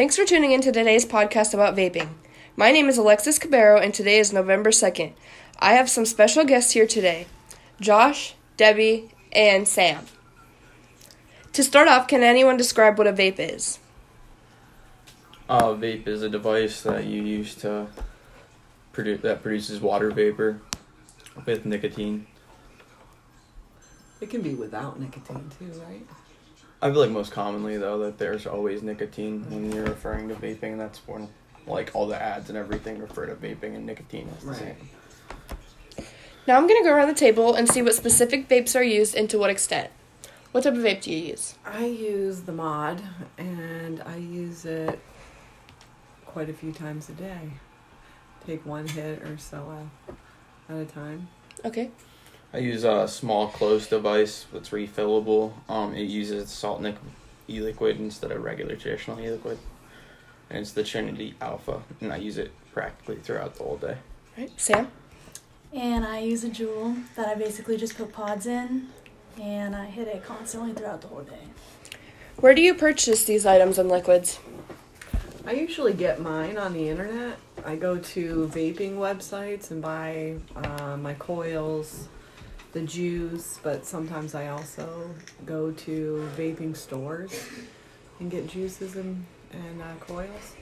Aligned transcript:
Thanks 0.00 0.16
for 0.16 0.24
tuning 0.24 0.52
in 0.52 0.62
to 0.62 0.72
today's 0.72 1.04
podcast 1.04 1.52
about 1.52 1.76
vaping. 1.76 2.08
My 2.56 2.72
name 2.72 2.88
is 2.88 2.96
Alexis 2.96 3.38
Cabero, 3.38 3.78
and 3.78 3.92
today 3.92 4.18
is 4.18 4.32
November 4.32 4.70
2nd. 4.70 5.12
I 5.58 5.74
have 5.74 5.90
some 5.90 6.06
special 6.06 6.42
guests 6.42 6.72
here 6.72 6.86
today 6.86 7.26
Josh, 7.82 8.34
Debbie, 8.56 9.10
and 9.30 9.68
Sam. 9.68 10.06
To 11.52 11.62
start 11.62 11.86
off, 11.86 12.08
can 12.08 12.22
anyone 12.22 12.56
describe 12.56 12.96
what 12.96 13.08
a 13.08 13.12
vape 13.12 13.38
is? 13.38 13.78
Uh, 15.50 15.74
a 15.74 15.76
vape 15.76 16.08
is 16.08 16.22
a 16.22 16.30
device 16.30 16.80
that 16.80 17.04
you 17.04 17.20
use 17.20 17.54
to 17.56 17.86
produce 18.92 19.20
that 19.20 19.42
produces 19.42 19.82
water 19.82 20.10
vapor 20.10 20.62
with 21.44 21.66
nicotine. 21.66 22.26
It 24.22 24.30
can 24.30 24.40
be 24.40 24.54
without 24.54 24.98
nicotine 24.98 25.50
too, 25.58 25.78
right? 25.86 26.06
I 26.82 26.90
feel 26.90 27.00
like 27.00 27.10
most 27.10 27.32
commonly 27.32 27.76
though 27.76 27.98
that 28.00 28.18
there's 28.18 28.46
always 28.46 28.82
nicotine 28.82 29.44
when 29.50 29.70
you're 29.72 29.84
referring 29.84 30.28
to 30.28 30.34
vaping. 30.34 30.78
That's 30.78 30.98
when 31.06 31.28
like 31.66 31.90
all 31.94 32.06
the 32.06 32.20
ads 32.20 32.48
and 32.48 32.56
everything 32.56 32.98
refer 33.00 33.26
to 33.26 33.34
vaping 33.34 33.76
and 33.76 33.84
nicotine 33.86 34.28
is 34.38 34.44
the 34.44 34.50
Right. 34.50 34.58
same. 34.58 34.88
Now 36.46 36.56
I'm 36.56 36.66
going 36.66 36.82
to 36.82 36.88
go 36.88 36.94
around 36.94 37.08
the 37.08 37.14
table 37.14 37.54
and 37.54 37.68
see 37.68 37.82
what 37.82 37.94
specific 37.94 38.48
vapes 38.48 38.74
are 38.74 38.82
used 38.82 39.14
and 39.14 39.28
to 39.30 39.38
what 39.38 39.50
extent. 39.50 39.90
What 40.52 40.64
type 40.64 40.72
of 40.72 40.80
vape 40.80 41.02
do 41.02 41.12
you 41.12 41.18
use? 41.18 41.54
I 41.64 41.84
use 41.84 42.40
the 42.42 42.52
mod 42.52 43.00
and 43.38 44.02
I 44.02 44.16
use 44.16 44.64
it 44.64 44.98
quite 46.26 46.48
a 46.48 46.52
few 46.52 46.72
times 46.72 47.08
a 47.08 47.12
day. 47.12 47.50
Take 48.46 48.64
one 48.64 48.88
hit 48.88 49.22
or 49.22 49.36
so 49.38 49.86
at 50.68 50.76
a 50.76 50.86
time. 50.86 51.28
Okay. 51.64 51.90
I 52.52 52.58
use 52.58 52.84
a 52.84 53.06
small 53.06 53.48
closed 53.48 53.90
device 53.90 54.46
that's 54.52 54.70
refillable. 54.70 55.52
Um, 55.68 55.94
it 55.94 56.08
uses 56.08 56.50
salt 56.50 56.80
nic 56.80 56.96
e-liquid 57.48 57.98
instead 58.00 58.32
of 58.32 58.42
regular 58.42 58.76
traditional 58.76 59.20
e-liquid, 59.20 59.58
and 60.48 60.60
it's 60.60 60.72
the 60.72 60.84
Trinity 60.84 61.34
Alpha, 61.40 61.82
and 62.00 62.12
I 62.12 62.16
use 62.16 62.38
it 62.38 62.52
practically 62.72 63.16
throughout 63.16 63.54
the 63.56 63.64
whole 63.64 63.76
day. 63.76 63.98
Right. 64.36 64.50
Sam? 64.56 64.90
And 65.72 66.04
I 66.04 66.20
use 66.20 66.42
a 66.42 66.50
Juul 66.50 67.04
that 67.14 67.28
I 67.28 67.34
basically 67.34 67.76
just 67.76 67.96
put 67.96 68.12
pods 68.12 68.46
in 68.46 68.88
and 69.40 69.76
I 69.76 69.86
hit 69.86 70.08
it 70.08 70.24
constantly 70.24 70.72
throughout 70.72 71.00
the 71.00 71.08
whole 71.08 71.22
day. 71.22 71.44
Where 72.36 72.54
do 72.54 72.62
you 72.62 72.74
purchase 72.74 73.24
these 73.24 73.46
items 73.46 73.78
and 73.78 73.88
liquids? 73.88 74.40
I 75.46 75.52
usually 75.52 75.92
get 75.92 76.20
mine 76.20 76.58
on 76.58 76.72
the 76.72 76.88
internet. 76.88 77.38
I 77.64 77.76
go 77.76 77.98
to 77.98 78.50
vaping 78.52 78.96
websites 78.96 79.70
and 79.70 79.80
buy 79.80 80.36
uh, 80.56 80.96
my 80.96 81.14
coils, 81.14 82.08
the 82.72 82.82
juice, 82.82 83.58
but 83.62 83.84
sometimes 83.84 84.34
I 84.34 84.48
also 84.48 85.10
go 85.44 85.72
to 85.72 86.28
vaping 86.36 86.76
stores 86.76 87.48
and 88.20 88.30
get 88.30 88.46
juices 88.46 88.96
and, 88.96 89.24
and 89.52 89.82
uh, 89.82 89.94
coils. 90.00 90.54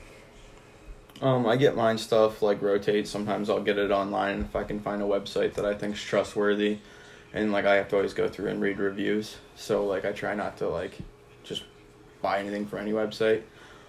Um, 1.21 1.45
I 1.45 1.57
get 1.57 1.75
mine 1.75 1.97
stuff 1.97 2.41
like 2.41 2.61
rotate. 2.61 3.07
Sometimes 3.07 3.49
I'll 3.49 3.61
get 3.61 3.77
it 3.77 3.91
online 3.91 4.41
if 4.41 4.55
I 4.55 4.63
can 4.63 4.79
find 4.79 5.01
a 5.01 5.05
website 5.05 5.53
that 5.55 5.65
I 5.65 5.73
think's 5.73 6.01
trustworthy, 6.01 6.79
and 7.33 7.51
like 7.51 7.65
I 7.65 7.75
have 7.75 7.89
to 7.89 7.97
always 7.97 8.13
go 8.13 8.29
through 8.29 8.47
and 8.47 8.61
read 8.61 8.79
reviews. 8.79 9.37
So 9.55 9.85
like 9.85 10.05
I 10.05 10.13
try 10.13 10.33
not 10.33 10.57
to 10.57 10.69
like 10.69 10.97
just 11.43 11.63
buy 12.21 12.39
anything 12.39 12.65
for 12.65 12.77
any 12.77 12.91
website. 12.91 13.43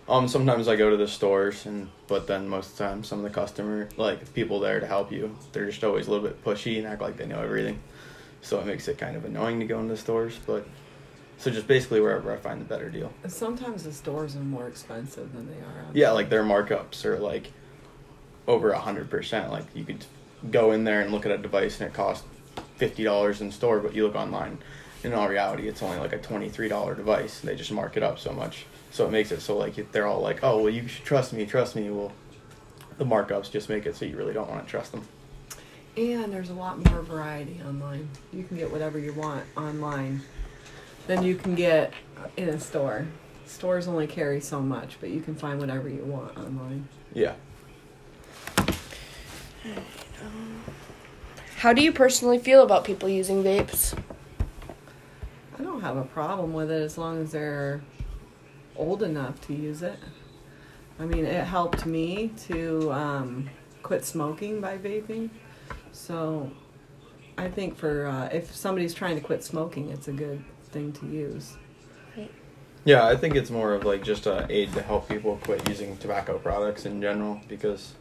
Um, 0.09 0.27
sometimes 0.27 0.67
I 0.67 0.75
go 0.75 0.91
to 0.91 0.97
the 0.97 1.07
stores, 1.07 1.67
and 1.67 1.89
but 2.09 2.27
then 2.27 2.48
most 2.48 2.73
of 2.73 2.79
the 2.79 2.85
time 2.85 3.05
some 3.05 3.19
of 3.19 3.25
the 3.25 3.31
customer 3.31 3.89
like 3.97 4.35
people 4.35 4.59
there 4.59 4.81
to 4.81 4.87
help 4.87 5.13
you, 5.13 5.37
they're 5.53 5.67
just 5.67 5.85
always 5.85 6.09
a 6.09 6.11
little 6.11 6.27
bit 6.27 6.45
pushy 6.45 6.79
and 6.79 6.87
act 6.87 7.01
like 7.01 7.17
they 7.17 7.27
know 7.27 7.41
everything. 7.41 7.79
So 8.42 8.58
it 8.60 8.66
makes 8.66 8.88
it 8.88 8.98
kind 8.98 9.16
of 9.16 9.24
annoying 9.24 9.60
to 9.60 9.66
go 9.66 9.80
into 9.80 9.96
stores, 9.96 10.38
but 10.46 10.66
so 11.38 11.50
just 11.50 11.66
basically 11.66 12.00
wherever 12.00 12.33
I 12.33 12.36
find 12.36 12.60
the 12.60 12.64
better 12.64 12.88
deal. 12.91 13.12
Sometimes 13.27 13.84
the 13.84 13.92
stores 13.92 14.36
are 14.36 14.41
more 14.41 14.69
expensive 14.69 15.33
than 15.34 15.46
they 15.48 15.60
are. 15.62 15.86
out 15.86 15.94
Yeah, 15.94 16.10
like 16.10 16.30
their 16.30 16.42
markups 16.42 17.05
are 17.05 17.18
like 17.18 17.52
over 18.46 18.70
a 18.70 18.78
hundred 18.78 19.11
percent. 19.11 19.50
Like 19.50 19.64
you 19.74 19.84
could 19.84 20.05
go 20.50 20.72
in 20.72 20.84
there 20.84 21.00
and 21.00 21.12
look 21.12 21.27
at 21.27 21.33
a 21.33 21.38
device 21.38 21.80
and 21.80 21.88
it 21.88 21.94
costs 21.94 22.24
fifty 22.77 23.05
dollars 23.05 23.40
in 23.40 23.52
store, 23.52 23.80
but 23.80 23.95
you 23.95 24.05
look 24.06 24.17
online. 24.17 24.58
In 25.02 25.14
all 25.14 25.29
reality, 25.29 25.67
it's 25.67 25.83
only 25.83 25.98
like 25.98 26.12
a 26.12 26.18
twenty-three 26.18 26.68
dollar 26.68 26.95
device. 26.95 27.40
They 27.40 27.56
just 27.56 27.73
mark 27.73 27.96
it 27.96 28.02
up 28.02 28.18
so 28.18 28.33
much, 28.33 28.67
so 28.90 29.06
it 29.06 29.11
makes 29.11 29.33
it 29.33 29.40
so 29.40 29.56
like 29.56 29.92
they're 29.92 30.06
all 30.06 30.20
like, 30.20 30.40
"Oh, 30.42 30.62
well, 30.62 30.73
you 30.73 30.86
should 30.89 31.05
trust 31.06 31.33
me, 31.33 31.46
trust 31.46 31.74
me." 31.74 31.89
Well, 31.89 32.12
the 32.98 33.06
markups 33.06 33.50
just 33.50 33.70
make 33.70 33.86
it 33.86 33.96
so 33.96 34.05
you 34.05 34.14
really 34.17 34.34
don't 34.34 34.50
want 34.50 34.62
to 34.62 34.70
trust 34.70 34.92
them. 34.92 35.06
And 35.96 36.33
there's 36.33 36.51
a 36.51 36.55
lot 36.55 36.84
more 36.90 37.02
variety 37.02 37.61
online. 37.67 38.08
You 38.33 38.45
can 38.45 38.56
get 38.56 38.70
whatever 38.70 38.98
you 38.98 39.12
want 39.12 39.45
online 39.56 40.23
than 41.06 41.23
you 41.23 41.34
can 41.34 41.55
get 41.55 41.92
in 42.36 42.48
a 42.48 42.61
store. 42.61 43.06
Stores 43.46 43.89
only 43.89 44.06
carry 44.06 44.40
so 44.40 44.61
much, 44.61 44.98
but 45.00 45.11
you 45.11 45.20
can 45.20 45.34
find 45.34 45.58
whatever 45.58 45.89
you 45.89 46.05
want 46.05 46.39
online. 46.39 46.89
Yeah. 47.12 47.34
How 51.56 51.73
do 51.73 51.83
you 51.83 51.92
personally 51.92 52.39
feel 52.39 52.62
about 52.62 52.84
people 52.84 53.08
using 53.08 53.42
vapes? 53.42 53.98
I 55.58 55.62
don't 55.62 55.83
have 55.83 55.96
a 55.96 56.05
problem 56.05 56.55
with 56.55 56.70
it 56.70 56.80
as 56.83 56.96
long 56.96 57.20
as 57.20 57.33
they're 57.33 57.83
old 58.77 59.02
enough 59.02 59.40
to 59.48 59.52
use 59.52 59.83
it. 59.83 59.98
I 60.98 61.05
mean, 61.05 61.27
it 61.27 61.45
helped 61.45 61.84
me 61.84 62.33
to 62.46 62.92
um, 62.92 63.50
quit 63.83 64.05
smoking 64.05 64.61
by 64.61 64.79
vaping. 64.79 65.30
So 65.92 66.51
I 67.39 67.48
think 67.48 67.77
for 67.77 68.06
uh, 68.06 68.28
if 68.33 68.55
somebody's 68.55 68.95
trying 68.95 69.17
to 69.17 69.20
quit 69.20 69.42
smoking, 69.42 69.90
it's 69.90 70.08
a 70.08 70.12
good 70.12 70.42
thing 70.70 70.92
to 70.95 71.06
use. 71.06 71.56
Yeah, 72.84 73.06
I 73.06 73.14
think 73.14 73.34
it's 73.34 73.51
more 73.51 73.74
of 73.74 73.84
like 73.84 74.02
just 74.02 74.27
a 74.27 74.46
aid 74.48 74.73
to 74.73 74.83
help 74.83 75.08
people 75.08 75.39
quit 75.45 75.68
using 75.68 75.98
tobacco 75.98 76.39
products 76.39 76.86
in 76.86 77.00
general 77.02 77.40
because 77.46 77.92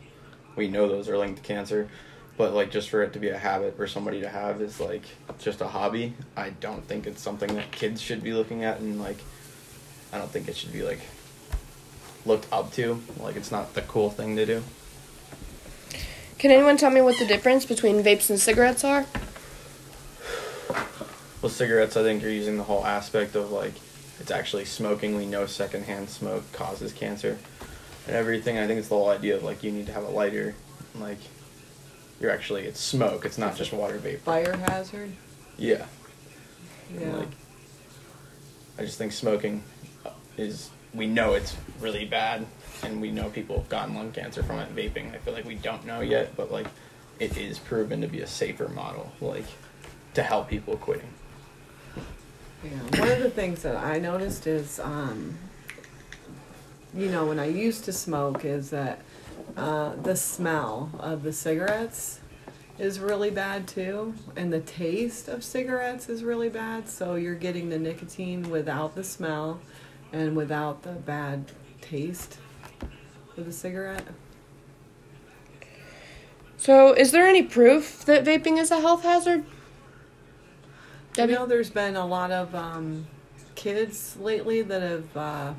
we 0.56 0.70
know 0.70 0.88
those 0.88 1.10
are 1.10 1.18
linked 1.18 1.42
to 1.42 1.44
cancer. 1.44 1.90
But 2.38 2.54
like 2.54 2.72
just 2.72 2.90
for 2.90 3.04
it 3.04 3.12
to 3.14 3.20
be 3.20 3.28
a 3.30 3.38
habit 3.38 3.76
for 3.76 3.88
somebody 3.88 4.22
to 4.22 4.30
have 4.30 4.62
is 4.62 4.80
like 4.80 5.04
just 5.40 5.60
a 5.60 5.68
hobby. 5.68 6.14
I 6.38 6.52
don't 6.52 6.86
think 6.88 7.08
it's 7.08 7.22
something 7.22 7.54
that 7.56 7.72
kids 7.72 8.02
should 8.02 8.24
be 8.24 8.32
looking 8.32 8.64
at 8.64 8.80
and 8.80 9.02
like 9.02 9.18
I 10.14 10.18
don't 10.18 10.32
think 10.32 10.48
it 10.48 10.56
should 10.56 10.72
be 10.72 10.84
like 10.84 11.02
looked 12.26 12.48
up 12.52 12.72
to. 12.74 13.02
Like 13.20 13.36
it's 13.36 13.52
not 13.52 13.74
the 13.74 13.82
cool 13.82 14.10
thing 14.10 14.38
to 14.38 14.46
do. 14.46 14.64
Can 16.40 16.52
anyone 16.52 16.78
tell 16.78 16.90
me 16.90 17.02
what 17.02 17.20
the 17.20 17.26
difference 17.26 17.66
between 17.66 18.02
vapes 18.02 18.30
and 18.30 18.40
cigarettes 18.40 18.84
are? 18.84 19.06
Well, 21.42 21.50
cigarettes, 21.50 21.98
I 21.98 22.04
think 22.04 22.22
you're 22.22 22.32
using 22.32 22.58
the 22.58 22.64
whole 22.64 22.86
aspect 22.86 23.36
of 23.36 23.52
like 23.52 23.74
it's 24.20 24.32
actually 24.32 24.66
smoking. 24.66 25.16
We 25.18 25.26
know 25.26 25.46
secondhand 25.46 26.10
smoke 26.10 26.50
causes 26.54 26.94
cancer 26.94 27.38
and 28.08 28.16
everything. 28.16 28.58
I 28.58 28.68
think 28.68 28.80
it's 28.80 28.88
the 28.90 28.96
whole 28.96 29.10
idea 29.10 29.36
of 29.36 29.44
like 29.44 29.64
you 29.64 29.72
need 29.72 29.86
to 29.88 29.94
have 29.94 30.04
a 30.04 30.10
lighter, 30.10 30.56
like 30.96 31.18
you're 32.20 32.32
actually 32.32 32.64
it's 32.66 32.80
smoke. 32.80 33.26
It's 33.26 33.38
not 33.38 33.56
just 33.56 33.72
water 33.74 33.98
vapor. 33.98 34.20
Fire 34.20 34.56
hazard. 34.58 35.12
Yeah, 35.58 35.86
Yeah. 36.98 37.12
like 37.16 37.28
I 38.78 38.84
just 38.84 38.98
think 38.98 39.12
smoking 39.12 39.64
is 40.38 40.70
we 40.94 41.08
know 41.08 41.34
it's 41.34 41.56
really 41.80 42.06
bad, 42.06 42.46
and 42.84 43.02
we 43.02 43.12
know 43.12 43.30
people 43.30 43.58
have 43.58 43.70
gotten 43.70 43.96
lung 43.96 44.12
cancer 44.12 44.44
from 44.44 44.60
it. 44.60 44.76
Vaping, 44.76 45.14
I 45.14 45.18
feel 45.18 45.34
like 45.34 45.46
we 45.46 45.56
don't 45.56 45.86
know 45.86 46.02
yet, 46.02 46.36
but 46.36 46.52
like 46.52 46.68
it 47.20 47.38
is 47.38 47.60
proven 47.60 48.02
to 48.02 48.08
be 48.08 48.22
a 48.22 48.28
safer 48.28 48.70
model, 48.70 49.12
like 49.22 49.46
to 50.14 50.24
help 50.24 50.50
people 50.50 50.78
quitting. 50.78 51.10
Yeah, 52.64 53.00
one 53.00 53.12
of 53.12 53.20
the 53.20 53.30
things 53.30 53.62
that 53.62 53.78
I 53.78 54.00
noticed 54.00 54.46
is, 54.48 54.80
um, 54.80 55.38
you 56.94 57.10
know, 57.10 57.26
when 57.26 57.40
I 57.40 57.46
used 57.46 57.86
to 57.86 57.94
smoke, 57.94 58.44
is 58.44 58.70
that 58.72 59.02
uh, 59.56 59.96
the 59.96 60.16
smell 60.16 60.92
of 61.00 61.24
the 61.24 61.32
cigarettes 61.32 62.20
is 62.78 63.00
really 63.00 63.30
bad 63.30 63.68
too, 63.68 64.14
and 64.36 64.52
the 64.52 64.62
taste 64.62 65.28
of 65.28 65.44
cigarettes 65.44 66.10
is 66.10 66.24
really 66.24 66.50
bad. 66.50 66.90
So 66.90 67.16
you're 67.16 67.36
getting 67.36 67.70
the 67.70 67.80
nicotine 67.80 68.50
without 68.50 68.96
the 68.96 69.04
smell 69.04 69.60
and 70.12 70.36
without 70.36 70.84
the 70.84 70.92
bad 70.92 71.52
taste 71.82 72.38
of 73.38 73.46
the 73.46 73.52
cigarette. 73.52 74.08
So, 76.58 76.94
is 76.94 77.12
there 77.12 77.26
any 77.28 77.44
proof 77.44 78.04
that 78.06 78.26
vaping 78.26 78.58
is 78.58 78.72
a 78.72 78.82
health 78.82 79.04
hazard? 79.04 79.46
I 81.22 81.28
Debbie? 81.28 81.34
know 81.34 81.46
there's 81.46 81.70
been 81.70 81.96
a 81.96 82.06
lot 82.06 82.32
of 82.32 82.54
um, 82.54 83.08
kids 83.56 84.18
lately 84.20 84.62
that 84.62 84.82
have 84.82 85.18
uh, 85.18 85.54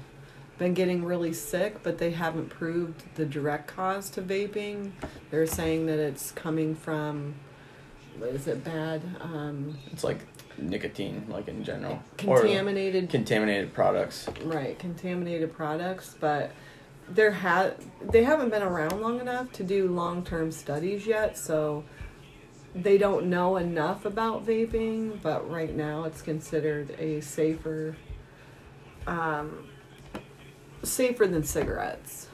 been 0.59 0.75
getting 0.75 1.05
really 1.05 1.33
sick, 1.33 1.83
but 1.83 1.99
they 1.99 2.11
haven't 2.11 2.49
proved 2.51 3.03
the 3.17 3.25
direct 3.27 3.67
cause 3.69 4.11
to 4.11 4.23
vaping. 4.23 4.93
They're 5.31 5.47
saying 5.47 5.87
that 5.87 5.99
it's 5.99 6.33
coming 6.33 6.75
from, 6.75 7.35
what 8.19 8.31
is 8.31 8.47
it, 8.47 8.63
bad, 8.63 9.03
um, 9.21 9.79
It's 9.93 10.05
like 10.05 10.30
nicotine, 10.63 11.25
like 11.29 11.49
in 11.49 11.65
general, 11.65 12.01
Or 12.27 12.41
contaminated, 12.41 13.11
contaminated 13.11 13.73
products. 13.73 14.29
right, 14.45 14.79
contaminated 14.79 15.53
products, 15.53 16.17
but 16.21 16.51
there 17.09 17.33
ha- 17.33 17.73
they 18.03 18.23
haven't 18.23 18.51
been 18.51 18.63
around 18.63 19.01
long 19.01 19.21
enough 19.21 19.51
to 19.53 19.65
do 19.65 19.89
long-term 19.89 20.53
studies 20.53 21.07
yet, 21.07 21.37
so 21.37 21.85
they 22.75 22.97
don't 22.99 23.27
know 23.27 23.57
enough 23.57 24.05
about 24.05 24.47
vaping, 24.47 25.21
but 25.23 25.51
right 25.51 25.75
now 25.75 26.05
it's 26.05 26.23
considered 26.23 26.95
a 27.01 27.21
safer 27.21 27.97
um, 29.07 29.67
safer 30.83 31.27
than 31.27 31.43
cigarettes. 31.43 32.29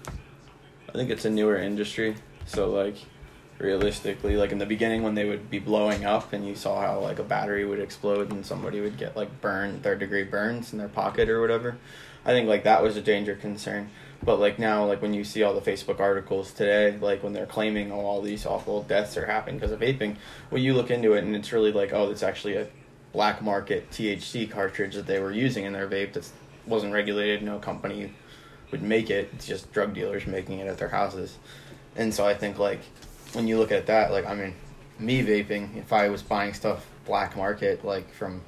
I 0.88 0.93
think 0.93 1.11
it's 1.11 1.25
a 1.25 1.31
newer 1.31 1.56
industry, 1.56 2.17
so 2.44 2.69
like 2.70 2.96
realistically, 3.58 4.37
like 4.37 4.53
in 4.53 4.58
the 4.58 4.67
beginning 4.67 5.03
when 5.03 5.14
they 5.14 5.25
would 5.25 5.50
be 5.50 5.58
blowing 5.58 6.05
up 6.05 6.32
and 6.32 6.47
you 6.47 6.55
saw 6.55 6.81
how 6.81 7.00
like 7.00 7.19
a 7.19 7.25
battery 7.25 7.64
would 7.64 7.81
explode 7.81 8.31
and 8.31 8.44
somebody 8.44 8.81
would 8.81 8.99
get 8.99 9.17
like 9.17 9.41
burn 9.41 9.81
third 9.81 9.99
degree 9.99 10.25
burns 10.25 10.73
in 10.73 10.79
their 10.79 10.88
pocket 10.88 11.29
or 11.29 11.41
whatever. 11.41 11.76
I 12.25 12.31
think 12.31 12.49
like 12.49 12.64
that 12.64 12.82
was 12.82 12.97
a 12.97 13.03
danger 13.03 13.35
concern. 13.35 13.91
But 14.23 14.41
like 14.41 14.58
now, 14.58 14.85
like 14.85 15.00
when 15.00 15.14
you 15.14 15.25
see 15.25 15.43
all 15.43 15.55
the 15.55 15.70
Facebook 15.70 16.00
articles 16.00 16.53
today, 16.53 16.99
like 16.99 17.23
when 17.23 17.32
they're 17.32 17.47
claiming 17.47 17.93
oh, 17.93 18.00
all 18.00 18.23
these 18.23 18.47
awful 18.47 18.82
deaths 18.82 19.17
are 19.17 19.26
happening 19.26 19.56
because 19.56 19.73
of 19.73 19.81
vaping, 19.81 20.17
well, 20.50 20.61
you 20.61 20.75
look 20.75 20.91
into 20.91 21.14
it 21.14 21.25
and 21.25 21.37
it's 21.37 21.52
really 21.52 21.73
like 21.73 21.93
oh, 21.93 22.11
it's 22.11 22.23
actually 22.23 22.56
a 22.56 22.67
black 23.12 23.41
market 23.41 23.91
THC 23.91 24.50
cartridge 24.50 24.94
that 24.94 25.06
they 25.06 25.20
were 25.20 25.32
using 25.32 25.64
in 25.64 25.73
their 25.73 25.88
vape 25.88 26.12
that 26.14 26.29
wasn't 26.67 26.93
regulated. 26.93 27.43
No 27.43 27.59
company 27.59 28.12
would 28.70 28.82
make 28.82 29.09
it. 29.11 29.31
It's 29.32 29.47
just 29.47 29.73
drug 29.73 29.94
dealers 29.94 30.26
making 30.26 30.59
it 30.59 30.67
at 30.67 30.79
their 30.79 30.88
houses. 30.88 31.38
And 31.94 32.12
so 32.12 32.26
I 32.26 32.35
think 32.35 32.59
like 32.59 32.81
when 33.32 33.49
you 33.49 33.58
look 33.58 33.73
at 33.73 33.87
that, 33.87 34.11
like 34.11 34.26
I 34.26 34.34
mean, 34.34 34.55
me 34.99 35.23
vaping, 35.23 35.76
if 35.76 35.93
I 35.93 36.08
was 36.08 36.23
buying 36.23 36.55
stuff 36.55 36.87
black 37.05 37.37
market 37.37 37.84
like 37.84 38.12
from 38.12 38.43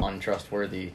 untrustworthy 0.00 0.92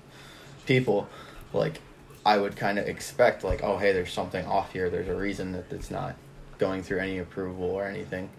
people, 0.65 1.07
like 1.53 1.81
I 2.25 2.37
would 2.37 2.55
kind 2.55 2.79
of 2.79 2.87
expect 2.87 3.43
like, 3.43 3.63
oh 3.63 3.77
hey, 3.77 3.91
there's 3.91 4.13
something 4.13 4.45
off 4.45 4.73
here. 4.73 4.89
There's 4.89 5.09
a 5.09 5.15
reason 5.15 5.51
that 5.53 5.71
it's 5.71 5.91
not 5.91 6.15
going 6.57 6.83
through 6.83 6.99
any 6.99 7.19
approval 7.19 7.65
or 7.65 7.85
anything. 7.85 8.29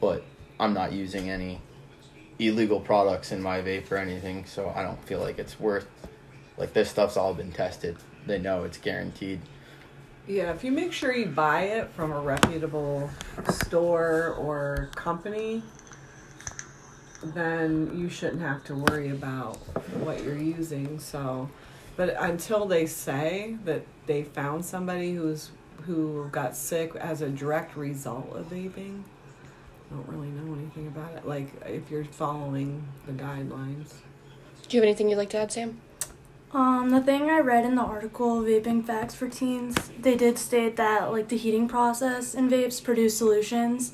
But 0.00 0.24
I'm 0.58 0.72
not 0.72 0.92
using 0.92 1.30
any 1.30 1.60
illegal 2.38 2.80
products 2.80 3.32
in 3.32 3.42
my 3.42 3.60
vape 3.60 3.90
or 3.90 3.96
anything, 3.96 4.44
so 4.44 4.72
I 4.74 4.82
don't 4.82 5.02
feel 5.04 5.20
like 5.20 5.38
it's 5.38 5.58
worth 5.58 5.86
like 6.56 6.72
this 6.72 6.90
stuff's 6.90 7.16
all 7.16 7.34
been 7.34 7.52
tested. 7.52 7.96
They 8.26 8.38
know 8.38 8.64
it's 8.64 8.78
guaranteed. 8.78 9.40
Yeah, 10.28 10.50
if 10.50 10.64
you 10.64 10.72
make 10.72 10.92
sure 10.92 11.14
you 11.14 11.26
buy 11.26 11.62
it 11.62 11.90
from 11.90 12.10
a 12.10 12.18
reputable 12.18 13.08
store 13.48 14.34
or 14.38 14.90
company, 14.96 15.62
then 17.22 17.96
you 17.96 18.08
shouldn't 18.08 18.42
have 18.42 18.64
to 18.64 18.74
worry 18.74 19.10
about 19.10 19.56
what 19.98 20.24
you're 20.24 20.36
using. 20.36 20.98
So, 20.98 21.48
but 21.94 22.16
until 22.18 22.66
they 22.66 22.86
say 22.86 23.56
that 23.64 23.82
they 24.06 24.24
found 24.24 24.64
somebody 24.64 25.14
who's 25.14 25.52
who 25.82 26.28
got 26.32 26.56
sick 26.56 26.96
as 26.96 27.22
a 27.22 27.28
direct 27.28 27.76
result 27.76 28.34
of 28.34 28.50
vaping, 28.50 29.02
I 29.90 29.94
don't 29.94 30.08
really 30.08 30.28
know 30.28 30.54
anything 30.54 30.88
about 30.88 31.12
it. 31.14 31.24
Like 31.24 31.52
if 31.66 31.88
you're 31.88 32.04
following 32.04 32.84
the 33.06 33.12
guidelines. 33.12 33.92
Do 34.68 34.76
you 34.76 34.80
have 34.80 34.88
anything 34.88 35.08
you'd 35.08 35.18
like 35.18 35.30
to 35.30 35.38
add, 35.38 35.52
Sam? 35.52 35.80
Um, 36.52 36.90
the 36.90 37.00
thing 37.00 37.28
I 37.28 37.40
read 37.40 37.64
in 37.64 37.74
the 37.74 37.82
article, 37.82 38.42
Vaping 38.42 38.84
Facts 38.84 39.14
for 39.14 39.28
Teens, 39.28 39.90
they 39.98 40.16
did 40.16 40.38
state 40.38 40.76
that 40.76 41.10
like 41.10 41.28
the 41.28 41.36
heating 41.36 41.68
process 41.68 42.34
in 42.34 42.48
vapes 42.48 42.82
produce 42.82 43.18
solutions 43.18 43.92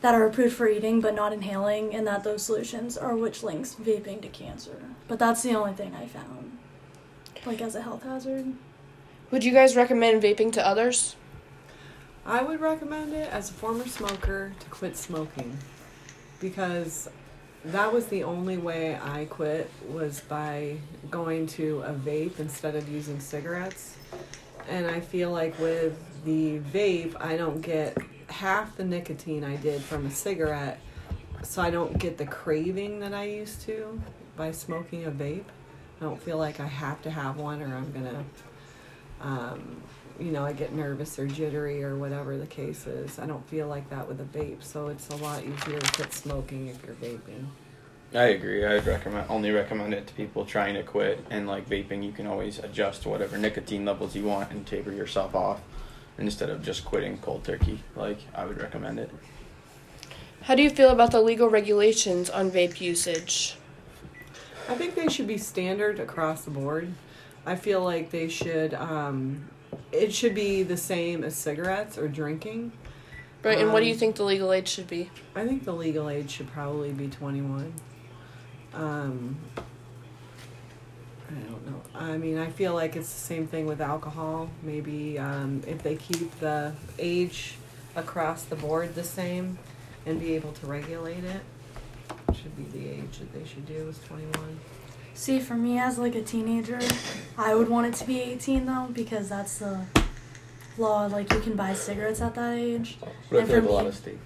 that 0.00 0.14
are 0.14 0.26
approved 0.26 0.54
for 0.54 0.68
eating 0.68 1.00
but 1.00 1.14
not 1.14 1.32
inhaling, 1.32 1.94
and 1.94 2.06
that 2.06 2.22
those 2.24 2.42
solutions 2.42 2.98
are 2.98 3.16
which 3.16 3.42
links 3.42 3.76
vaping 3.80 4.20
to 4.22 4.28
cancer. 4.28 4.82
But 5.08 5.18
that's 5.18 5.42
the 5.42 5.54
only 5.54 5.72
thing 5.72 5.94
I 5.94 6.06
found, 6.06 6.58
like 7.46 7.62
as 7.62 7.74
a 7.74 7.82
health 7.82 8.02
hazard. 8.02 8.52
Would 9.30 9.44
you 9.44 9.52
guys 9.52 9.74
recommend 9.76 10.22
vaping 10.22 10.52
to 10.52 10.66
others? 10.66 11.16
I 12.24 12.42
would 12.42 12.60
recommend 12.60 13.14
it 13.14 13.32
as 13.32 13.50
a 13.50 13.52
former 13.52 13.86
smoker 13.86 14.52
to 14.58 14.66
quit 14.66 14.96
smoking 14.96 15.56
because 16.40 17.08
that 17.72 17.92
was 17.92 18.06
the 18.06 18.22
only 18.22 18.58
way 18.58 18.98
I 19.02 19.24
quit 19.26 19.70
was 19.88 20.20
by 20.20 20.76
going 21.10 21.46
to 21.48 21.82
a 21.82 21.92
vape 21.92 22.38
instead 22.38 22.76
of 22.76 22.88
using 22.88 23.18
cigarettes. 23.18 23.96
And 24.68 24.86
I 24.86 25.00
feel 25.00 25.30
like 25.30 25.58
with 25.58 25.96
the 26.24 26.58
vape, 26.58 27.14
I 27.20 27.36
don't 27.36 27.60
get 27.60 27.96
half 28.28 28.76
the 28.76 28.84
nicotine 28.84 29.44
I 29.44 29.56
did 29.56 29.82
from 29.82 30.06
a 30.06 30.10
cigarette, 30.10 30.78
so 31.42 31.62
I 31.62 31.70
don't 31.70 31.98
get 31.98 32.18
the 32.18 32.26
craving 32.26 33.00
that 33.00 33.14
I 33.14 33.24
used 33.24 33.62
to 33.62 34.00
by 34.36 34.52
smoking 34.52 35.04
a 35.04 35.10
vape. 35.10 35.44
I 36.00 36.04
don't 36.04 36.20
feel 36.22 36.36
like 36.36 36.60
I 36.60 36.66
have 36.66 37.00
to 37.02 37.10
have 37.10 37.36
one 37.36 37.62
or 37.62 37.74
I'm 37.74 37.92
gonna, 37.92 38.24
um, 39.20 39.82
you 40.18 40.32
know, 40.32 40.44
I 40.44 40.52
get 40.52 40.72
nervous 40.72 41.18
or 41.18 41.26
jittery 41.26 41.82
or 41.82 41.96
whatever 41.96 42.36
the 42.36 42.46
case 42.46 42.86
is. 42.86 43.18
I 43.18 43.26
don't 43.26 43.46
feel 43.48 43.68
like 43.68 43.88
that 43.90 44.06
with 44.08 44.20
a 44.20 44.24
vape, 44.24 44.62
so 44.62 44.88
it's 44.88 45.08
a 45.10 45.16
lot 45.16 45.42
easier 45.42 45.78
to 45.78 45.92
quit 45.92 46.12
smoking 46.12 46.68
if 46.68 46.82
you're 46.84 46.96
vaping. 46.96 47.46
I 48.14 48.28
agree. 48.28 48.64
I'd 48.64 48.86
recommend 48.86 49.28
only 49.28 49.50
recommend 49.50 49.92
it 49.92 50.06
to 50.06 50.14
people 50.14 50.44
trying 50.44 50.74
to 50.74 50.82
quit. 50.82 51.24
And 51.30 51.46
like 51.46 51.68
vaping, 51.68 52.04
you 52.04 52.12
can 52.12 52.26
always 52.26 52.58
adjust 52.58 53.02
to 53.02 53.08
whatever 53.08 53.36
nicotine 53.36 53.84
levels 53.84 54.14
you 54.14 54.24
want 54.24 54.50
and 54.52 54.66
taper 54.66 54.92
yourself 54.92 55.34
off 55.34 55.60
instead 56.18 56.48
of 56.48 56.62
just 56.62 56.84
quitting 56.84 57.18
cold 57.18 57.44
turkey. 57.44 57.80
Like 57.94 58.18
I 58.34 58.46
would 58.46 58.60
recommend 58.60 59.00
it. 59.00 59.10
How 60.42 60.54
do 60.54 60.62
you 60.62 60.70
feel 60.70 60.90
about 60.90 61.10
the 61.10 61.20
legal 61.20 61.48
regulations 61.48 62.30
on 62.30 62.50
vape 62.50 62.80
usage? 62.80 63.56
I 64.68 64.76
think 64.76 64.94
they 64.94 65.08
should 65.08 65.26
be 65.26 65.38
standard 65.38 65.98
across 66.00 66.44
the 66.44 66.50
board. 66.50 66.92
I 67.44 67.56
feel 67.56 67.82
like 67.82 68.10
they 68.10 68.28
should. 68.28 68.74
Um, 68.74 69.48
it 69.92 70.12
should 70.12 70.34
be 70.34 70.62
the 70.62 70.76
same 70.76 71.24
as 71.24 71.34
cigarettes 71.36 71.96
or 71.98 72.08
drinking. 72.08 72.72
Right, 73.42 73.58
and 73.58 73.72
what 73.72 73.80
do 73.80 73.86
you 73.86 73.92
Um, 73.92 73.98
think 73.98 74.16
the 74.16 74.24
legal 74.24 74.52
age 74.52 74.68
should 74.68 74.88
be? 74.88 75.10
I 75.34 75.46
think 75.46 75.64
the 75.64 75.72
legal 75.72 76.08
age 76.08 76.30
should 76.30 76.50
probably 76.50 76.90
be 76.90 77.08
21. 77.08 77.72
Um, 78.74 79.36
I 79.56 81.34
don't 81.34 81.66
know. 81.66 81.80
I 81.94 82.16
mean, 82.16 82.38
I 82.38 82.50
feel 82.50 82.74
like 82.74 82.96
it's 82.96 83.12
the 83.12 83.20
same 83.20 83.46
thing 83.46 83.66
with 83.66 83.80
alcohol. 83.80 84.50
Maybe 84.62 85.18
um, 85.18 85.62
if 85.66 85.82
they 85.82 85.96
keep 85.96 86.38
the 86.40 86.72
age 86.98 87.56
across 87.94 88.42
the 88.44 88.56
board 88.56 88.94
the 88.94 89.04
same 89.04 89.58
and 90.04 90.20
be 90.20 90.34
able 90.34 90.52
to 90.52 90.66
regulate 90.66 91.24
it, 91.24 91.40
should 92.34 92.56
be 92.56 92.64
the 92.78 92.88
age 92.90 93.18
that 93.18 93.32
they 93.32 93.44
should 93.46 93.66
do 93.66 93.88
is 93.88 93.98
21. 94.08 94.32
See, 95.16 95.40
for 95.40 95.54
me 95.54 95.78
as 95.78 95.98
like 95.98 96.14
a 96.14 96.22
teenager, 96.22 96.78
I 97.38 97.54
would 97.54 97.70
want 97.70 97.86
it 97.86 97.94
to 97.94 98.06
be 98.06 98.20
18 98.20 98.66
though 98.66 98.88
because 98.92 99.30
that's 99.30 99.58
the 99.58 99.80
law. 100.76 101.06
Like 101.06 101.32
you 101.32 101.40
can 101.40 101.56
buy 101.56 101.72
cigarettes 101.72 102.20
at 102.20 102.34
that 102.34 102.54
age. 102.54 102.98
But 103.30 103.42
I 103.42 103.46
feel 103.46 103.60
like 103.60 103.68
a 103.68 103.72
lot 103.72 103.86
of 103.86 103.94
states 103.94 104.20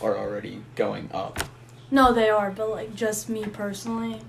are 0.00 0.16
already 0.16 0.62
going 0.76 1.10
up. 1.12 1.40
No, 1.90 2.12
they 2.12 2.30
are, 2.30 2.52
but 2.52 2.70
like 2.70 2.94
just 2.94 3.28
me 3.28 3.46
personally, 3.46 4.20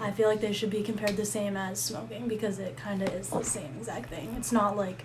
I 0.00 0.10
feel 0.10 0.28
like 0.28 0.40
they 0.40 0.52
should 0.52 0.70
be 0.70 0.82
compared 0.82 1.16
the 1.16 1.24
same 1.24 1.56
as 1.56 1.80
smoking 1.80 2.26
because 2.26 2.58
it 2.58 2.76
kind 2.76 3.00
of 3.00 3.14
is 3.14 3.28
the 3.28 3.36
oh. 3.36 3.42
same 3.42 3.76
exact 3.78 4.10
thing. 4.10 4.34
It's 4.36 4.50
not 4.50 4.76
like 4.76 5.04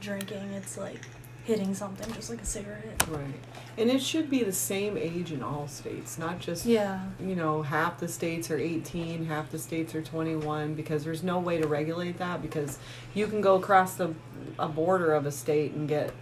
drinking; 0.00 0.52
it's 0.54 0.78
like 0.78 1.02
hitting 1.46 1.74
something, 1.74 2.12
just 2.12 2.28
like 2.28 2.42
a 2.42 2.44
cigarette. 2.44 3.00
Right. 3.08 3.40
And 3.78 3.88
it 3.88 4.02
should 4.02 4.28
be 4.28 4.42
the 4.42 4.52
same 4.52 4.96
age 4.96 5.30
in 5.30 5.44
all 5.44 5.68
states, 5.68 6.18
not 6.18 6.40
just 6.40 6.66
Yeah. 6.66 7.00
you 7.20 7.36
know, 7.36 7.62
half 7.62 7.98
the 8.00 8.08
states 8.08 8.50
are 8.50 8.58
18, 8.58 9.26
half 9.26 9.50
the 9.52 9.58
states 9.58 9.94
are 9.94 10.02
21 10.02 10.74
because 10.74 11.04
there's 11.04 11.22
no 11.22 11.38
way 11.38 11.60
to 11.60 11.68
regulate 11.68 12.18
that 12.18 12.42
because 12.42 12.78
you 13.14 13.28
can 13.28 13.40
go 13.40 13.54
across 13.54 13.94
the 13.94 14.12
a 14.58 14.68
border 14.68 15.12
of 15.14 15.24
a 15.24 15.30
state 15.30 15.72
and 15.72 15.88
get 15.88 16.12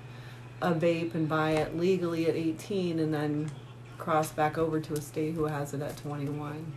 a 0.61 0.73
vape 0.73 1.15
and 1.15 1.27
buy 1.29 1.53
it 1.53 1.77
legally 1.79 2.27
at 2.29 2.35
18 2.35 2.99
and 2.99 3.15
then 3.15 3.51
cross 3.97 4.31
back 4.31 4.59
over 4.59 4.79
to 4.81 4.93
a 4.93 5.01
state 5.01 5.35
who 5.35 5.45
has 5.45 5.73
it 5.73 5.81
at 5.81 5.97
21. 5.97 6.77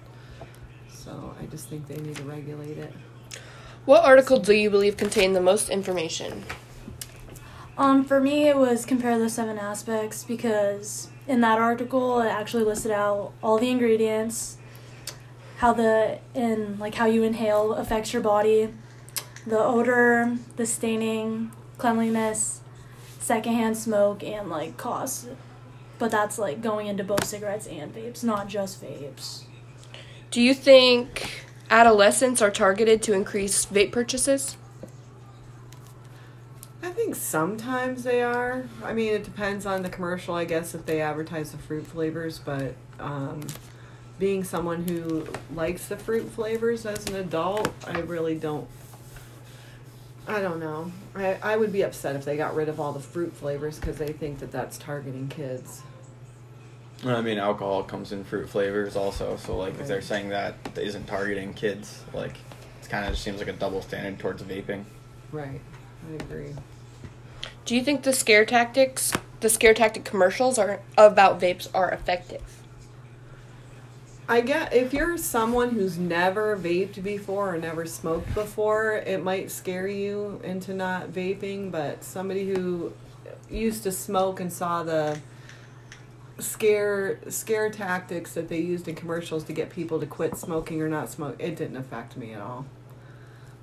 So 0.90 1.34
I 1.42 1.46
just 1.48 1.68
think 1.70 1.88
they 1.88 1.98
need 1.98 2.16
to 2.16 2.24
regulate 2.24 2.78
it. 2.78 2.94
What 3.86 4.06
article 4.06 4.40
do 4.40 4.54
you 4.54 4.70
believe 4.70 4.96
contained 4.96 5.36
the 5.36 5.42
most 5.42 5.70
information? 5.70 6.44
Um, 7.78 8.04
for 8.04 8.20
me, 8.20 8.48
it 8.48 8.58
was 8.58 8.86
compare 8.86 9.20
the 9.20 9.30
seven 9.30 9.60
aspects 9.60 10.24
because 10.24 11.10
in 11.28 11.42
that 11.42 11.60
article 11.60 12.20
it 12.22 12.28
actually 12.28 12.64
listed 12.64 12.92
out 12.92 13.34
all 13.44 13.60
the 13.60 13.70
ingredients, 13.70 14.58
how 15.58 15.74
the 15.74 16.20
in 16.34 16.80
like 16.80 16.96
how 16.96 17.06
you 17.06 17.22
inhale 17.22 17.74
affects 17.74 18.14
your 18.14 18.22
body, 18.22 18.74
the 19.46 19.60
odor, 19.60 20.38
the 20.56 20.66
staining, 20.66 21.52
cleanliness, 21.78 22.62
secondhand 23.20 23.78
smoke, 23.78 24.24
and 24.24 24.50
like 24.50 24.78
cost. 24.78 25.28
But 26.00 26.10
that's 26.10 26.40
like 26.40 26.62
going 26.62 26.88
into 26.88 27.04
both 27.04 27.26
cigarettes 27.26 27.68
and 27.68 27.94
vapes, 27.94 28.24
not 28.24 28.48
just 28.48 28.84
vapes. 28.84 29.44
Do 30.32 30.42
you 30.42 30.56
think 30.56 31.46
adolescents 31.70 32.42
are 32.42 32.52
targeted 32.52 33.04
to 33.04 33.14
increase 33.14 33.68
vape 33.68 33.92
purchases? 33.92 34.58
I 36.98 37.00
think 37.00 37.16
sometimes 37.16 38.04
they 38.04 38.24
are. 38.24 38.64
I 38.84 38.92
mean, 38.92 39.14
it 39.14 39.24
depends 39.24 39.68
on 39.68 39.84
the 39.84 39.90
commercial, 39.90 40.34
I 40.34 40.46
guess, 40.46 40.74
if 40.74 40.88
they 40.88 41.00
advertise 41.00 41.52
the 41.52 41.60
fruit 41.60 41.86
flavors. 41.86 42.40
But 42.40 42.74
um, 43.00 43.46
being 44.18 44.44
someone 44.44 44.88
who 44.88 45.28
likes 45.54 45.90
the 45.90 45.98
fruit 45.98 46.28
flavors 46.32 46.88
as 46.88 47.06
an 47.06 47.18
adult, 47.18 47.72
I 47.86 48.00
really 48.00 48.34
don't. 48.34 48.68
I 50.28 50.42
don't 50.42 50.60
know. 50.60 50.92
I, 51.16 51.38
I 51.44 51.56
would 51.56 51.72
be 51.72 51.84
upset 51.84 52.16
if 52.16 52.26
they 52.26 52.36
got 52.36 52.56
rid 52.56 52.68
of 52.68 52.80
all 52.80 52.94
the 52.94 53.00
fruit 53.00 53.32
flavors 53.36 53.78
because 53.78 54.00
they 54.00 54.12
think 54.12 54.40
that 54.40 54.52
that's 54.52 54.80
targeting 54.80 55.28
kids. 55.28 55.84
I 57.06 57.22
mean, 57.22 57.38
alcohol 57.38 57.84
comes 57.84 58.12
in 58.12 58.24
fruit 58.24 58.50
flavors 58.50 58.96
also. 58.96 59.38
So 59.38 59.56
like, 59.56 59.80
if 59.80 59.88
they're 59.88 60.02
saying 60.02 60.30
that 60.30 60.64
that 60.74 60.84
isn't 60.84 61.06
targeting 61.06 61.54
kids, 61.54 62.02
like, 62.12 62.38
it 62.82 62.90
kind 62.90 63.06
of 63.06 63.12
just 63.12 63.24
seems 63.24 63.38
like 63.38 63.50
a 63.50 63.54
double 63.54 63.84
standard 63.84 64.18
towards 64.18 64.42
vaping. 64.42 64.84
Right. 65.32 65.62
I 66.10 66.24
agree. 66.24 66.56
Do 67.68 67.76
you 67.76 67.84
think 67.84 68.04
the 68.04 68.14
scare 68.14 68.46
tactics, 68.46 69.12
the 69.42 69.50
scare 69.50 69.74
tactic 69.74 70.06
commercials 70.06 70.58
are 70.58 70.80
about 70.98 71.38
vapes 71.38 71.68
are 71.74 71.92
effective? 71.92 72.64
I 74.30 74.40
get 74.40 74.74
if 74.74 74.94
you're 74.94 75.18
someone 75.18 75.72
who's 75.72 75.98
never 75.98 76.56
vaped 76.56 77.04
before 77.04 77.56
or 77.56 77.58
never 77.58 77.86
smoked 77.86 78.34
before, 78.34 78.94
it 78.94 79.22
might 79.22 79.52
scare 79.52 79.86
you 79.86 80.40
into 80.46 80.74
not 80.74 81.10
vaping. 81.10 81.70
But 81.70 82.06
somebody 82.06 82.48
who 82.48 82.94
used 83.50 83.84
to 83.84 83.92
smoke 83.92 84.40
and 84.40 84.52
saw 84.52 84.84
the 84.84 85.20
scare 86.40 87.20
scare 87.28 87.70
tactics 87.70 88.34
that 88.36 88.48
they 88.48 88.60
used 88.60 88.88
in 88.88 88.96
commercials 88.96 89.44
to 89.44 89.52
get 89.52 89.72
people 89.72 90.00
to 90.00 90.06
quit 90.06 90.38
smoking 90.38 90.82
or 90.82 90.88
not 90.88 91.10
smoke, 91.10 91.36
it 91.38 91.58
didn't 91.58 91.76
affect 91.76 92.16
me 92.16 92.32
at 92.32 92.40
all. 92.40 92.66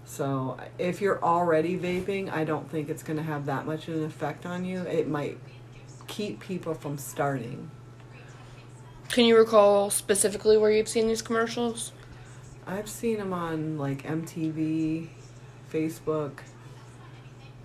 So 0.05 0.59
if 0.79 1.01
you're 1.01 1.23
already 1.23 1.79
vaping, 1.79 2.33
I 2.33 2.45
don't 2.45 2.71
think 2.71 2.89
it's 2.89 3.03
going 3.03 3.17
to 3.17 3.23
have 3.23 3.47
that 3.47 3.67
much 3.67 3.89
of 3.89 3.95
an 3.95 4.05
effect 4.05 4.47
on 4.47 4.65
you. 4.65 4.83
It 4.83 5.09
might 5.09 5.39
keep 6.07 6.41
people 6.41 6.75
from 6.75 6.99
starting. 6.99 7.71
Can 9.09 9.25
you 9.25 9.37
recall 9.37 9.91
specifically 9.91 10.57
where 10.57 10.71
you've 10.71 10.89
seen 10.89 11.07
these 11.07 11.23
commercials? 11.23 11.93
I've 12.67 12.89
seen 12.89 13.19
them 13.19 13.33
on 13.33 13.79
like 13.79 14.03
MTV, 14.03 15.09
Facebook. 15.73 16.39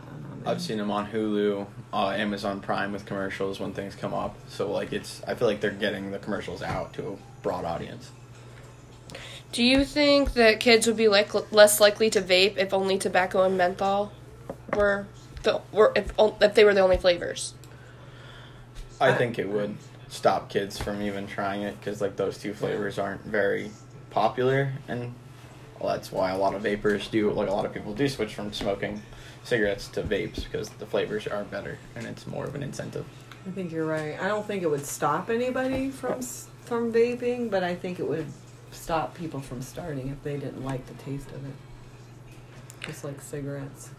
Um, 0.01 0.43
I've 0.45 0.61
seen 0.61 0.77
them 0.77 0.91
on 0.91 1.07
Hulu, 1.09 1.65
uh, 1.93 2.09
Amazon 2.09 2.61
Prime 2.61 2.91
with 2.91 3.05
commercials 3.05 3.59
when 3.59 3.73
things 3.73 3.95
come 3.95 4.13
up. 4.13 4.35
So 4.47 4.71
like 4.71 4.93
it's, 4.93 5.21
I 5.27 5.35
feel 5.35 5.47
like 5.47 5.61
they're 5.61 5.71
getting 5.71 6.11
the 6.11 6.19
commercials 6.19 6.61
out 6.61 6.93
to 6.93 7.07
a 7.09 7.41
broad 7.41 7.65
audience. 7.65 8.11
Do 9.51 9.63
you 9.63 9.83
think 9.83 10.33
that 10.33 10.59
kids 10.59 10.85
would 10.87 10.97
be 10.97 11.07
like 11.07 11.33
less 11.51 11.79
likely 11.79 12.09
to 12.11 12.21
vape 12.21 12.57
if 12.57 12.73
only 12.73 12.97
tobacco 12.97 13.43
and 13.43 13.57
menthol 13.57 14.11
were 14.75 15.07
the 15.43 15.61
were 15.71 15.91
if 15.95 16.11
if 16.19 16.53
they 16.53 16.63
were 16.63 16.73
the 16.73 16.81
only 16.81 16.97
flavors? 16.97 17.53
I 19.01 19.09
I- 19.09 19.13
think 19.15 19.39
it 19.39 19.49
would 19.49 19.77
stop 20.07 20.49
kids 20.49 20.77
from 20.77 21.01
even 21.01 21.27
trying 21.27 21.61
it 21.63 21.79
because 21.79 22.01
like 22.01 22.15
those 22.15 22.37
two 22.37 22.53
flavors 22.53 22.99
aren't 22.99 23.23
very 23.25 23.71
popular, 24.11 24.73
and 24.87 25.13
well, 25.79 25.93
that's 25.93 26.11
why 26.11 26.31
a 26.31 26.37
lot 26.37 26.53
of 26.53 26.61
vapors 26.61 27.07
do. 27.07 27.31
Like 27.31 27.49
a 27.49 27.53
lot 27.53 27.65
of 27.65 27.73
people 27.73 27.93
do 27.93 28.07
switch 28.07 28.35
from 28.35 28.51
smoking 28.53 29.01
cigarettes 29.43 29.87
to 29.87 30.03
vapes 30.03 30.43
because 30.43 30.69
the 30.69 30.85
flavors 30.85 31.25
are 31.25 31.43
better 31.45 31.77
and 31.95 32.05
it's 32.05 32.27
more 32.27 32.45
of 32.45 32.53
an 32.53 32.61
incentive. 32.61 33.05
I 33.47 33.51
think 33.51 33.71
you're 33.71 33.85
right. 33.85 34.19
I 34.21 34.27
don't 34.27 34.45
think 34.45 34.61
it 34.63 34.69
would 34.69 34.85
stop 34.85 35.29
anybody 35.29 35.89
from 35.89 36.21
from 36.21 36.93
vaping, 36.93 37.49
but 37.49 37.63
I 37.63 37.73
think 37.73 37.99
it 37.99 38.07
would 38.07 38.27
stop 38.71 39.15
people 39.15 39.39
from 39.39 39.61
starting 39.61 40.09
if 40.09 40.21
they 40.23 40.37
didn't 40.37 40.63
like 40.63 40.85
the 40.87 40.93
taste 40.95 41.29
of 41.29 41.45
it. 41.45 41.53
Just 42.81 43.03
like 43.03 43.21
cigarettes. 43.21 43.89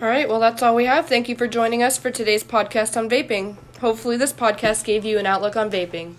All 0.00 0.08
right, 0.08 0.28
well, 0.28 0.40
that's 0.40 0.62
all 0.62 0.74
we 0.74 0.84
have. 0.84 1.08
Thank 1.08 1.28
you 1.28 1.36
for 1.36 1.46
joining 1.46 1.82
us 1.82 1.96
for 1.96 2.10
today's 2.10 2.44
podcast 2.44 2.96
on 2.96 3.08
vaping. 3.08 3.56
Hopefully, 3.80 4.16
this 4.16 4.32
podcast 4.32 4.84
gave 4.84 5.04
you 5.04 5.18
an 5.18 5.24
outlook 5.24 5.56
on 5.56 5.70
vaping. 5.70 6.16